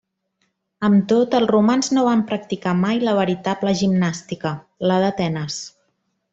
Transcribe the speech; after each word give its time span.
Amb 0.87 1.03
tot, 1.11 1.35
els 1.39 1.51
romans 1.51 1.91
no 1.97 2.07
van 2.07 2.23
practicar 2.33 2.75
mai 2.81 3.03
la 3.05 3.15
veritable 3.21 3.77
gimnàstica, 3.85 4.57
la 4.93 5.01
d'Atenes. 5.07 5.63